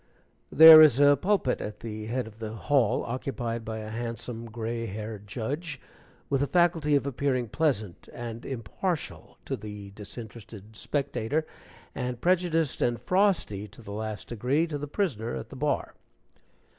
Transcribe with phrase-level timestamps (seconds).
[0.51, 4.87] There is a pulpit at the head of the hall, occupied by a handsome gray
[4.87, 5.79] haired judge,
[6.27, 11.45] with a faculty of appearing pleasant and impartial to the disinterested spectator,
[11.93, 15.93] and prejudiced and frosty to the last degree to the prisoner at the bar.